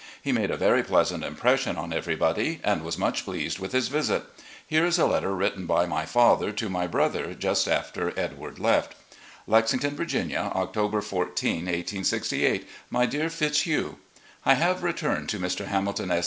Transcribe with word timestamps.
He 0.19 0.31
made 0.31 0.49
a 0.49 0.57
very 0.57 0.81
pleasant 0.81 1.23
impression 1.23 1.77
on 1.77 1.93
everybody, 1.93 2.59
and 2.63 2.81
was 2.81 2.97
much 2.97 3.23
pleased 3.23 3.59
with 3.59 3.71
his 3.71 3.87
visit. 3.87 4.23
Here 4.65 4.83
is 4.83 4.97
a 4.97 5.05
letter 5.05 5.35
written 5.35 5.67
by 5.67 5.85
my 5.85 6.07
father 6.07 6.51
to 6.53 6.69
my 6.69 6.87
brother 6.87 7.35
just 7.35 7.67
after 7.67 8.11
Edward 8.19 8.57
left: 8.57 8.95
"Lexington, 9.45 9.95
Virginia, 9.95 10.51
October 10.55 11.01
14, 11.03 11.65
1868." 11.67 12.67
My 12.97 13.05
Dear 13.05 13.29
Fitzhugh: 13.29 13.97
I 14.43 14.55
have 14.55 14.81
returned 14.81 15.29
to 15.29 15.39
Mr. 15.39 15.67
Hamilton 15.67 16.09
S. 16.09 16.19